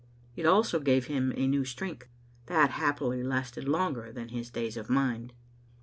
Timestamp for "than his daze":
4.11-4.75